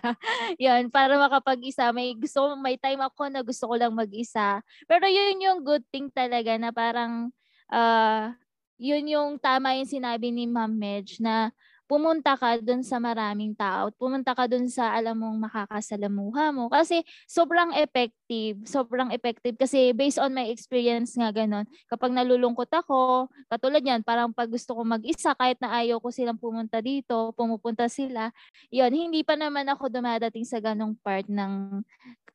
[0.57, 1.91] yan, para makapag-isa.
[1.93, 4.63] May gusto, may time ako na gusto ko lang mag-isa.
[4.87, 7.35] Pero yun yung good thing talaga na parang,
[7.69, 8.33] uh,
[8.79, 11.51] yun yung tama yung sinabi ni Ma'am Medj na
[11.89, 16.69] pumunta ka dun sa maraming tao, pumunta ka dun sa alam mong makakasalamuha mo.
[16.69, 19.57] Kasi sobrang effective, sobrang effective.
[19.57, 24.77] Kasi based on my experience nga ganun, kapag nalulungkot ako, katulad yan, parang pag gusto
[24.77, 28.29] ko mag-isa, kahit na ayaw ko silang pumunta dito, pumupunta sila,
[28.69, 31.81] yon hindi pa naman ako dumadating sa ganong part ng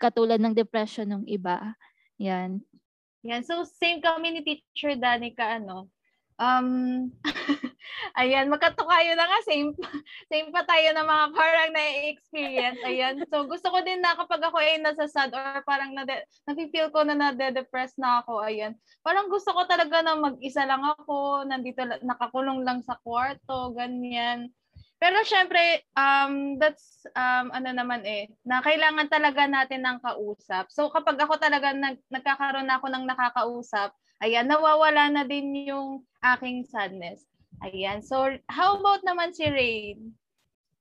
[0.01, 1.77] katulad ng depression ng iba.
[2.17, 2.57] Yan.
[3.21, 3.45] Yan.
[3.45, 5.93] So, same kami ni Teacher Danica, ano,
[6.39, 7.09] um,
[8.21, 9.73] ayan, magkatukayo na nga, same,
[10.31, 12.81] same pa tayo ng mga parang na-experience.
[12.85, 16.05] Ayan, so gusto ko din na kapag ako ay nasa sad or parang na
[16.49, 21.45] nafe-feel ko na nade-depress na ako, ayan, parang gusto ko talaga na mag-isa lang ako,
[21.45, 24.49] nandito, nakakulong lang sa kwarto, ganyan.
[25.03, 30.71] Pero syempre, um, that's, um, ano naman eh, na kailangan talaga natin ng kausap.
[30.71, 33.91] So kapag ako talaga nag, nagkakaroon na ako ng nakakausap,
[34.23, 37.27] ayan, nawawala na din yung aking sadness.
[37.59, 37.99] Ayan.
[37.99, 40.15] So, how about naman si Rain?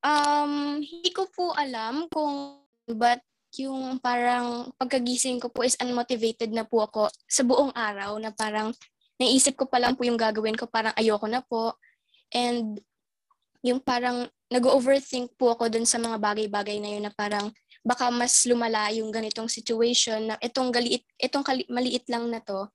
[0.03, 3.23] Um, hindi ko po alam kung but
[3.55, 8.73] yung parang pagkagising ko po is unmotivated na po ako sa buong araw na parang
[9.21, 11.77] naisip ko pa lang po yung gagawin ko, parang ayoko na po.
[12.33, 12.81] And
[13.63, 17.55] yung parang nag-overthink po ako dun sa mga bagay-bagay na yun na parang
[17.87, 22.67] baka mas lumala yung ganitong situation na itong galiit, itong kali, maliit lang na to.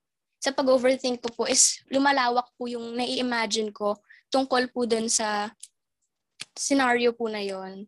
[0.48, 4.00] Sa pag-overthink ko po is lumalawak po yung nai-imagine ko
[4.32, 5.52] tungkol po dun sa
[6.56, 7.84] scenario po na yon.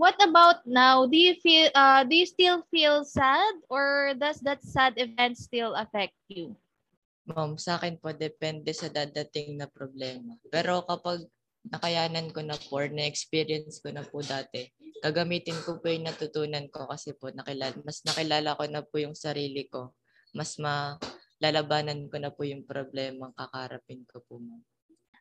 [0.00, 1.04] What about now?
[1.04, 5.76] Do you feel uh do you still feel sad or does that sad event still
[5.76, 6.56] affect you?
[7.28, 10.40] Ma'am, sa akin po, depende sa dadating na problema.
[10.48, 11.28] Pero kapag
[11.68, 14.64] nakayanan ko na po or na-experience ko na po dati,
[15.04, 19.12] gagamitin ko po yung natutunan ko kasi po nakilala, mas nakilala ko na po yung
[19.12, 19.92] sarili ko.
[20.32, 20.56] Mas
[21.42, 24.62] malalabanan ko na po yung problema kakarapin ko po, ma'am.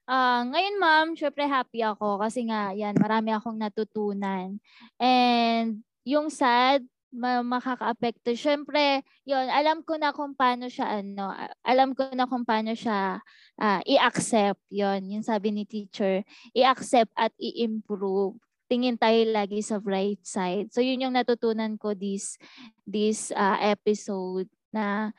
[0.05, 4.61] Ah, ngayon ma'am, syempre happy ako kasi nga yan, marami akong natutunan.
[5.01, 8.37] And yung sad, ma- makakaapekto.
[8.37, 11.33] Syempre, yon alam ko na kung paano siya ano,
[11.65, 13.17] alam ko na kung paano siya
[13.57, 14.61] ah, i-accept.
[14.69, 16.21] Yon, yung sabi ni teacher,
[16.53, 18.37] i-accept at i-improve.
[18.69, 20.69] Tingin tayo lagi sa bright side.
[20.69, 22.37] So yun yung natutunan ko this
[22.85, 25.11] this ah, episode na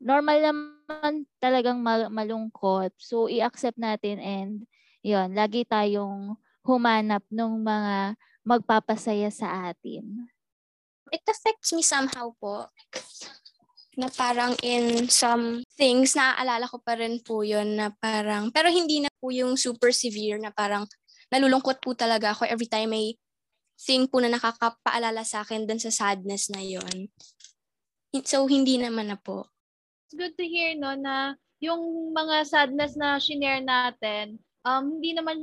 [0.00, 2.92] normal naman talagang mal- malungkot.
[3.00, 4.52] So i-accept natin and
[5.00, 10.30] yon, lagi tayong humanap ng mga magpapasaya sa atin.
[11.14, 12.66] It affects me somehow po.
[13.96, 19.00] Na parang in some things, naaalala ko pa rin po yun na parang, pero hindi
[19.00, 20.84] na po yung super severe na parang
[21.32, 23.16] nalulungkot po talaga ako every time may
[23.76, 27.08] thing po na nakakapaalala sa akin dun sa sadness na yon.
[28.24, 29.55] So, hindi naman na po.
[30.06, 35.34] It's good to hear no na yung mga sadness na shinare natin, um hindi naman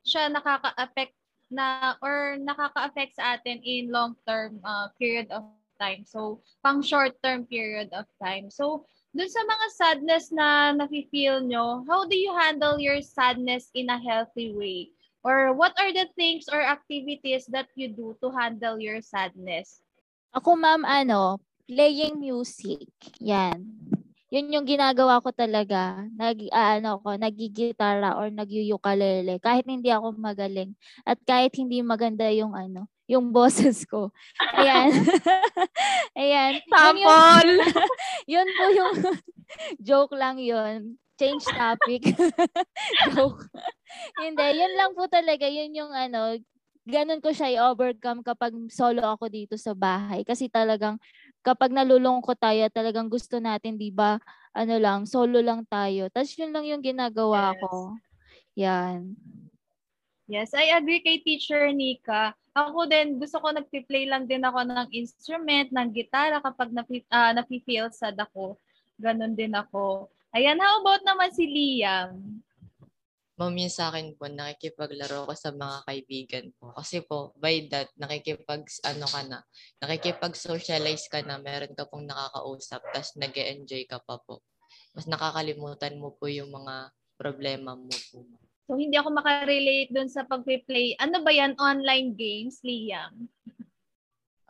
[0.00, 1.12] siya nakaka-affect
[1.52, 5.44] na or nakaka-affect sa atin in long-term uh, period of
[5.76, 6.08] time.
[6.08, 8.48] So, pang short-term period of time.
[8.48, 13.92] So, dun sa mga sadness na nafe-feel nyo, how do you handle your sadness in
[13.92, 14.88] a healthy way?
[15.20, 19.84] Or what are the things or activities that you do to handle your sadness?
[20.32, 22.88] Ako ma'am, ano, playing music.
[23.20, 23.68] Yan.
[24.28, 26.04] Yun yung ginagawa ko talaga.
[26.12, 29.40] Nag, ah, ano ko, nagigitara or nagyuyukalele.
[29.40, 30.76] Kahit hindi ako magaling.
[31.08, 34.12] At kahit hindi maganda yung ano, yung boses ko.
[34.52, 34.92] Ayan.
[36.20, 36.60] Ayan.
[36.60, 37.52] Yun, Sample!
[38.36, 38.94] yun po yung
[39.80, 41.00] joke lang yun.
[41.16, 42.14] Change topic.
[43.10, 43.48] joke.
[44.20, 45.48] hindi, yun lang po talaga.
[45.48, 46.36] Yun yung ano,
[46.84, 50.20] ganun ko siya i-overcome kapag solo ako dito sa bahay.
[50.24, 51.00] Kasi talagang
[51.42, 54.18] kapag nalulungkot tayo, talagang gusto natin, di ba,
[54.52, 56.10] ano lang, solo lang tayo.
[56.10, 57.60] Tapos yun lang yung ginagawa Yes.
[57.62, 57.72] ko.
[58.58, 59.00] Yan.
[60.28, 62.36] Yes, I agree kay Teacher Nika.
[62.52, 67.32] Ako din, gusto ko nagpi-play lang din ako ng instrument, ng gitara kapag napi, uh,
[67.32, 68.58] napi-feel sad ako.
[69.00, 70.10] Ganon din ako.
[70.36, 72.42] Ayan, how about naman si Liam?
[73.38, 76.74] Yun sa akin po, nakikipaglaro ko sa mga kaibigan po.
[76.74, 79.38] Kasi po, by that, nakikipag, ano ka na,
[79.78, 84.42] nakikipag-socialize ka na, meron ka pong nakakausap, tapos nag enjoy ka pa po.
[84.90, 88.26] Mas nakakalimutan mo po yung mga problema mo po.
[88.66, 90.98] So, hindi ako makarelate dun sa pag-play.
[90.98, 91.54] Ano ba yan?
[91.62, 93.30] Online games, Liam?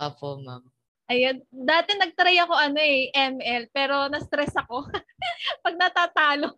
[0.00, 0.64] Apo, ma'am.
[1.12, 1.44] Ayun.
[1.52, 4.88] Dati nagtry ako ano eh, ML, pero na-stress ako
[5.64, 6.56] pag natatalo.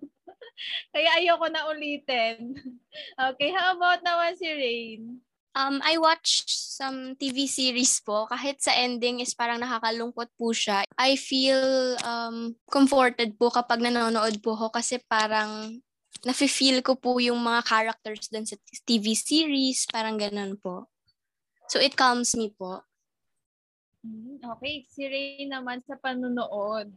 [0.95, 2.37] Kaya ayoko na ulitin.
[3.31, 5.23] Okay, how about naman si Rain?
[5.55, 8.27] Um, I watched some TV series po.
[8.27, 10.83] Kahit sa ending is parang nakakalungkot po siya.
[10.99, 15.79] I feel um, comforted po kapag nanonood po ako kasi parang
[16.27, 19.87] nafe-feel ko po yung mga characters dun sa TV series.
[19.87, 20.91] Parang ganun po.
[21.71, 22.83] So it calms me po.
[24.03, 26.91] Hmm, Okay, si Rain naman sa panunood.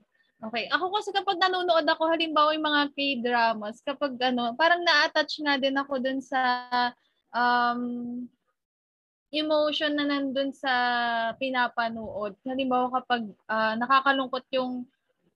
[0.44, 5.56] Okay, ako kasi kapag nanonood ako, halimbawa yung mga K-dramas, kapag ano, parang na-attach nga
[5.56, 6.42] din ako dun sa
[7.32, 7.80] um,
[9.32, 10.74] emotion na nandun sa
[11.40, 12.36] pinapanood.
[12.44, 14.84] Halimbawa kapag ah, nakakalungkot yung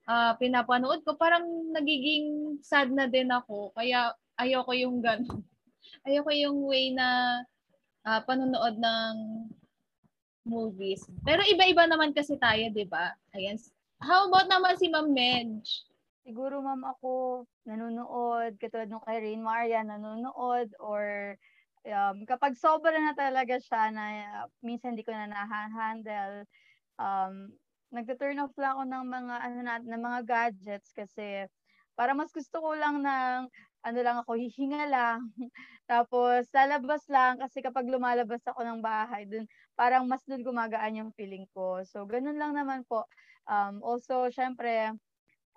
[0.04, 3.72] ah, pinapanood ko, parang nagiging sad na din ako.
[3.72, 5.40] Kaya ayoko yung gano'n.
[6.06, 7.40] Ayoko yung way na
[8.04, 9.14] ah, panonood ng
[10.44, 11.00] movies.
[11.24, 13.16] Pero iba-iba naman kasi tayo, di ba?
[13.32, 13.56] Ayan.
[13.98, 15.90] How about naman si Ma'am Medj?
[16.22, 21.34] Siguro ma'am ako nanonood, katulad nung kay Rain Maria, nanonood or
[21.82, 24.04] um, kapag sobra na talaga siya na
[24.44, 26.46] uh, minsan hindi ko na na-handle,
[27.00, 27.50] um,
[27.90, 31.48] nagte-turn off lang ako ng mga ano na, ng mga gadgets kasi
[31.98, 33.50] para mas gusto ko lang ng
[33.82, 35.26] ano lang ako hihinga lang.
[35.90, 41.10] Tapos lalabas lang kasi kapag lumalabas ako ng bahay dun parang mas dun gumagaan yung
[41.18, 41.82] feeling ko.
[41.82, 43.08] So ganun lang naman po
[43.48, 44.92] um, also syempre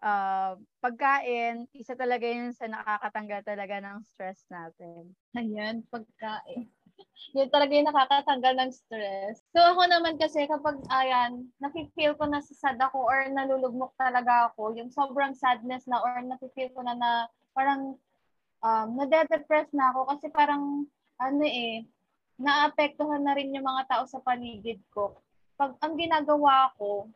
[0.02, 6.68] uh, pagkain isa talaga yun sa nakakatanggal talaga ng stress natin Ayan, pagkain.
[7.38, 9.40] Yun talaga yung nakakatanggal ng stress.
[9.56, 14.52] So ako naman kasi kapag ayan, nafe-feel ko na sa sad ako or nalulugmok talaga
[14.52, 17.12] ako, yung sobrang sadness na or nafe-feel ko na na
[17.56, 17.96] parang
[18.60, 20.84] um, nade-depress na ako kasi parang
[21.16, 21.88] ano eh,
[22.36, 25.16] naapektuhan na rin yung mga tao sa paligid ko.
[25.56, 27.08] Pag ang ginagawa ko,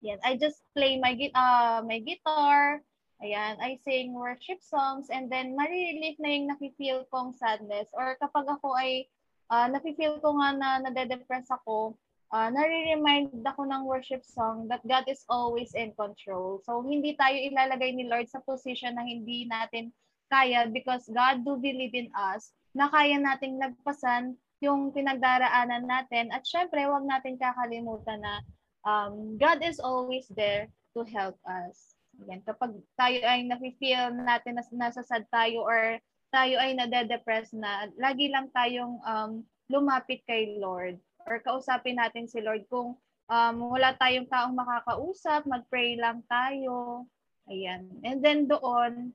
[0.00, 2.80] yan, I just play my uh, my guitar
[3.20, 8.48] Ayan, I sing worship songs and then marirelief na yung nafe-feel kong sadness or kapag
[8.48, 9.12] ako ay
[9.52, 12.00] uh, nafe-feel ko nga na nade-depress ako,
[12.32, 16.64] uh, nare-remind ako ng worship song that God is always in control.
[16.64, 19.92] So, hindi tayo ilalagay ni Lord sa position na hindi natin
[20.32, 24.32] kaya because God do believe in us na kaya nating nagpasan
[24.64, 28.40] yung pinagdaraanan natin at syempre, wag natin kakalimutan na
[28.84, 31.94] um, God is always there to help us.
[32.28, 35.96] Yan, kapag tayo ay nafe-feel natin na nasa sad tayo or
[36.28, 39.40] tayo ay nade-depress na, lagi lang tayong um,
[39.72, 42.98] lumapit kay Lord or kausapin natin si Lord kung
[43.30, 47.06] um, wala tayong taong makakausap, mag-pray lang tayo.
[47.48, 47.88] Ayan.
[48.04, 49.14] And then doon,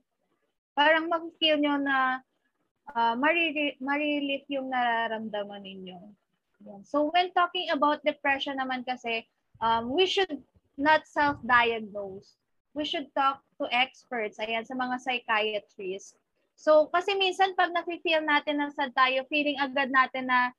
[0.73, 2.19] parang mag-feel nyo na
[2.95, 3.15] uh,
[3.79, 5.99] marirelief yung nararamdaman ninyo.
[6.87, 9.27] So when talking about depression naman kasi,
[9.61, 10.41] um, we should
[10.75, 12.35] not self-diagnose
[12.75, 16.19] we should talk to experts, ayan, sa mga psychiatrists.
[16.59, 20.51] So, kasi minsan pag nafe-feel natin na sad tayo, feeling agad natin na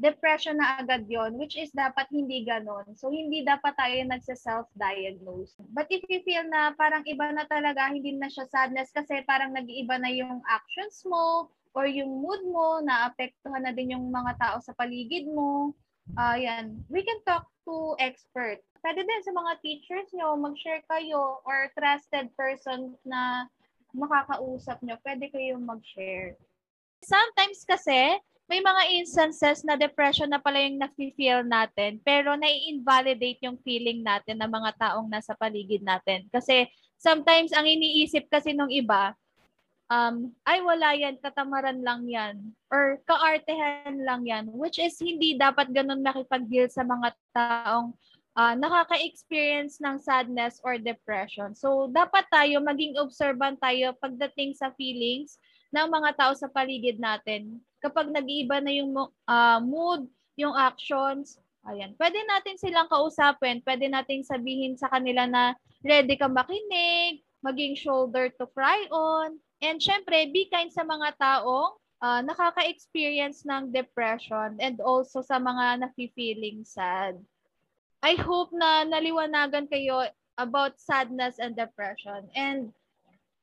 [0.00, 2.90] depression na agad yon which is dapat hindi ganon.
[2.98, 5.62] So, hindi dapat tayo nagsa-self-diagnose.
[5.70, 9.54] But if you feel na parang iba na talaga, hindi na siya sadness kasi parang
[9.54, 14.56] nag-iiba na yung actions mo or yung mood mo, naapektuhan na din yung mga tao
[14.58, 15.70] sa paligid mo,
[16.18, 16.34] uh,
[16.90, 22.32] we can talk to expert pwede din sa mga teachers nyo, mag-share kayo or trusted
[22.34, 23.46] person na
[23.92, 26.36] makakausap nyo, pwede kayong mag-share.
[27.04, 33.60] Sometimes kasi, may mga instances na depression na pala yung nafe-feel natin, pero nai-invalidate yung
[33.62, 36.26] feeling natin ng mga taong nasa paligid natin.
[36.34, 36.66] Kasi
[36.98, 39.14] sometimes ang iniisip kasi nung iba,
[39.90, 42.38] um, ay wala yan, katamaran lang yan,
[42.70, 47.92] or kaartehan lang yan, which is hindi dapat ganun makipag-deal sa mga taong
[48.38, 51.52] uh, nakaka-experience ng sadness or depression.
[51.52, 55.36] So, dapat tayo maging observant tayo pagdating sa feelings
[55.74, 57.58] ng mga tao sa paligid natin.
[57.82, 60.06] Kapag nag-iiba na yung uh, mood,
[60.38, 61.36] yung actions,
[61.66, 67.72] ayan, pwede natin silang kausapin, pwede nating sabihin sa kanila na ready ka makinig, maging
[67.72, 74.56] shoulder to cry on, and syempre, be kind sa mga taong uh, nakaka-experience ng depression
[74.58, 77.20] and also sa mga nafe-feeling sad.
[78.00, 80.08] I hope na naliwanagan kayo
[80.40, 82.24] about sadness and depression.
[82.32, 82.72] And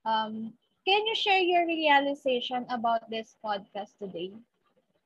[0.01, 4.33] um, can you share your realization about this podcast today?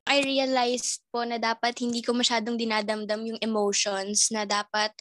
[0.08, 4.96] I realized po na dapat hindi ko masyadong dinadamdam yung emotions na dapat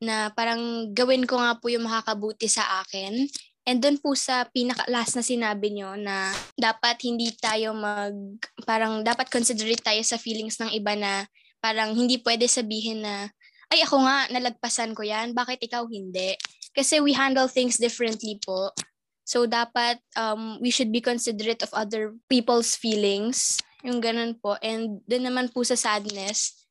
[0.00, 3.28] na parang gawin ko nga po yung makakabuti sa akin.
[3.70, 9.30] And doon po sa pinaka-last na sinabi nyo na dapat hindi tayo mag, parang dapat
[9.30, 11.22] considerate tayo sa feelings ng iba na
[11.62, 13.30] parang hindi pwede sabihin na
[13.70, 16.34] ay ako nga, nalagpasan ko yan, bakit ikaw hindi?
[16.74, 18.74] Kasi we handle things differently po.
[19.22, 24.58] So dapat um, we should be considerate of other people's feelings, yung ganun po.
[24.58, 26.66] And din naman po sa sadness,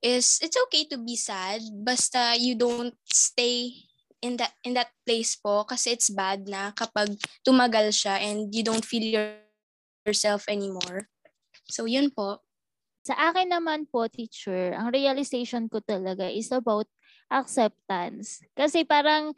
[0.00, 3.87] is it's okay to be sad, basta you don't stay
[4.22, 7.14] in that in that place po kasi it's bad na kapag
[7.46, 9.28] tumagal siya and you don't feel your,
[10.02, 11.06] yourself anymore.
[11.70, 12.42] So yun po.
[13.06, 16.84] Sa akin naman po, teacher, ang realization ko talaga is about
[17.32, 18.44] acceptance.
[18.52, 19.32] Kasi parang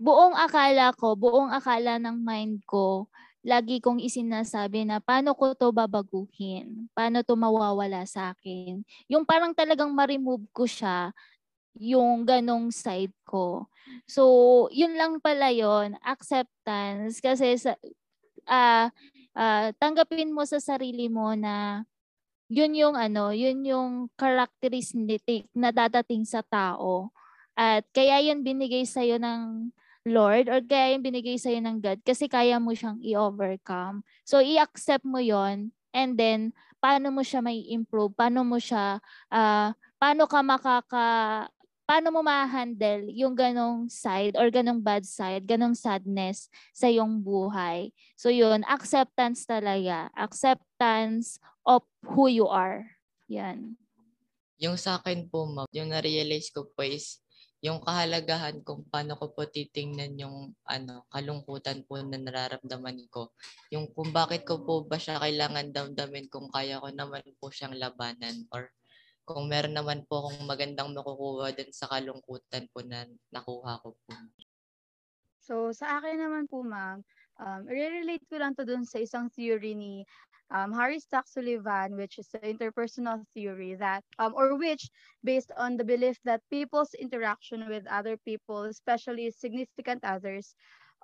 [0.00, 3.10] buong akala ko, buong akala ng mind ko,
[3.44, 6.88] lagi kong isinasabi na paano ko to babaguhin?
[6.96, 8.82] Paano to mawawala sa akin?
[9.10, 11.12] Yung parang talagang ma-remove ko siya
[11.78, 13.70] yung ganong side ko.
[14.04, 17.22] So, yun lang pala yon acceptance.
[17.22, 17.78] Kasi sa,
[18.50, 18.86] uh,
[19.38, 21.86] uh, tanggapin mo sa sarili mo na
[22.48, 27.12] yun yung ano, yun yung characteristic na dadating sa tao.
[27.58, 29.70] At kaya yun binigay sa iyo ng
[30.08, 34.00] Lord or kaya yun binigay sa iyo ng God kasi kaya mo siyang i-overcome.
[34.24, 39.68] So i-accept mo yon and then paano mo siya may improve, paano mo siya uh,
[40.00, 41.06] paano ka makaka
[41.88, 47.96] paano mo ma-handle yung ganong side or ganong bad side, ganong sadness sa iyong buhay.
[48.12, 50.12] So yun, acceptance talaga.
[50.12, 52.84] Acceptance of who you are.
[53.32, 53.80] Yan.
[54.60, 57.24] Yung sa akin po, ma'am, yung na-realize ko po is
[57.64, 63.32] yung kahalagahan kung paano ko po titingnan yung ano, kalungkutan po na nararamdaman ko.
[63.72, 67.74] Yung kung bakit ko po ba siya kailangan damdamin kung kaya ko naman po siyang
[67.80, 68.70] labanan or
[69.28, 74.12] kung meron naman po akong magandang makukuha din sa kalungkutan po na nakuha ko po.
[75.44, 77.04] So, sa akin naman po, ma'am,
[77.40, 80.04] um, re-relate ko lang to dun sa isang theory ni
[80.50, 84.88] um, Harry Stock Sullivan, which is the interpersonal theory that, um, or which
[85.24, 90.56] based on the belief that people's interaction with other people, especially significant others,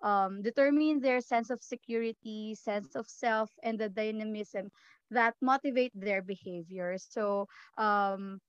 [0.02, 4.68] um, determine their sense of security, sense of self, and the dynamism
[5.10, 6.96] that motivate their behavior.
[6.98, 8.40] So, um,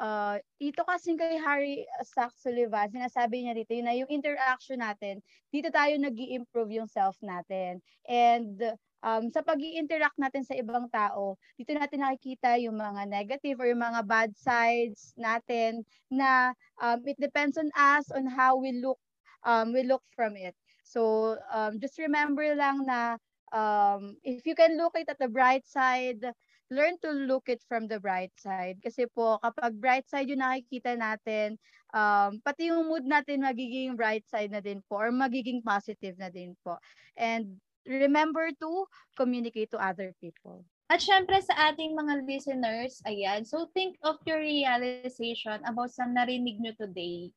[0.00, 5.20] uh, ito kasi kay Harry Sack Sullivan, sinasabi niya dito, yun na yung interaction natin,
[5.52, 7.84] dito tayo nag improve yung self natin.
[8.08, 8.56] And
[9.04, 13.68] um, sa pag interact natin sa ibang tao, dito natin nakikita yung mga negative or
[13.68, 18.98] yung mga bad sides natin na um, it depends on us on how we look
[19.44, 20.56] um, we look from it.
[20.84, 23.20] So um, just remember lang na
[23.52, 26.22] um, if you can look it at the bright side,
[26.70, 28.78] learn to look it from the bright side.
[28.78, 31.58] Kasi po, kapag bright side yung nakikita natin,
[31.90, 36.30] um, pati yung mood natin magiging bright side na din po or magiging positive na
[36.30, 36.78] din po.
[37.18, 38.86] And remember to
[39.18, 40.62] communicate to other people.
[40.90, 46.58] At syempre sa ating mga listeners, ayan, so think of your realization about sa narinig
[46.58, 47.30] nyo today.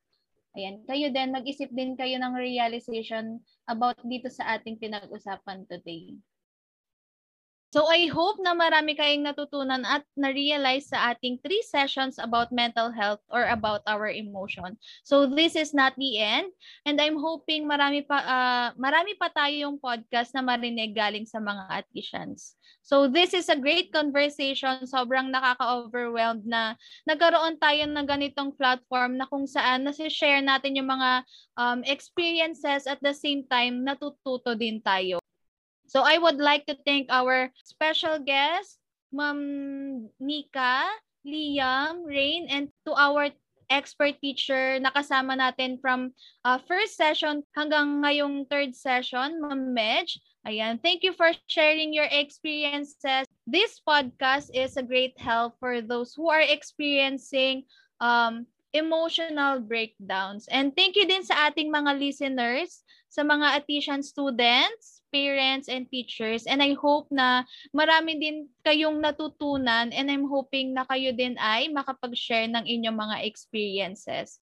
[0.54, 6.14] Ayan, kayo din, mag-isip din kayo ng realization about dito sa ating pinag-usapan today.
[7.74, 12.94] So I hope na marami kayong natutunan at na-realize sa ating three sessions about mental
[12.94, 14.78] health or about our emotion.
[15.02, 16.54] So this is not the end
[16.86, 21.66] and I'm hoping marami pa uh, marami pa tayong podcast na marinig galing sa mga
[21.82, 22.54] admissions.
[22.86, 24.86] So this is a great conversation.
[24.86, 26.78] Sobrang nakaka-overwhelmed na
[27.10, 31.26] nagkaroon tayo ng ganitong platform na kung saan nasi-share natin yung mga
[31.58, 35.23] um, experiences at the same time natututo din tayo.
[35.94, 38.82] So I would like to thank our special guest,
[39.14, 40.90] Ma'am Nika,
[41.22, 43.30] Liam, Rain, and to our
[43.70, 46.10] expert teacher na kasama natin from
[46.42, 50.18] uh, first session hanggang ngayong third session, Ma'am Medj.
[50.42, 53.30] Ayan, thank you for sharing your experiences.
[53.46, 57.70] This podcast is a great help for those who are experiencing
[58.02, 60.50] um, emotional breakdowns.
[60.50, 66.42] And thank you din sa ating mga listeners, sa mga Atisian students, parents, and teachers.
[66.50, 71.70] And I hope na marami din kayong natutunan and I'm hoping na kayo din ay
[71.70, 74.42] makapag-share ng inyong mga experiences.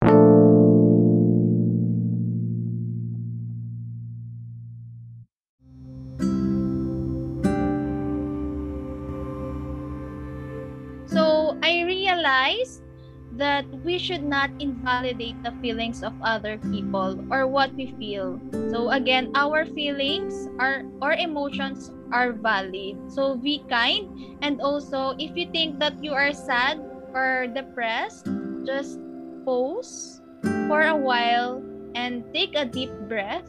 [13.40, 18.40] That we should not invalidate the feelings of other people or what we feel.
[18.70, 23.00] So again, our feelings are or emotions are valid.
[23.08, 24.12] So be kind
[24.44, 26.84] and also if you think that you are sad
[27.16, 28.28] or depressed,
[28.68, 29.00] just
[29.48, 30.22] pause
[30.68, 31.64] for a while
[31.96, 33.48] and take a deep breath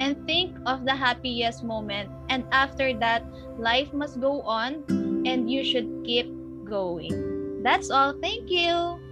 [0.00, 3.24] and think of the happiest moment and after that
[3.58, 4.84] life must go on
[5.24, 6.28] and you should keep
[6.64, 7.62] going.
[7.64, 8.12] That's all.
[8.20, 9.03] Thank you.